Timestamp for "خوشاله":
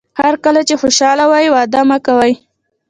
0.81-1.25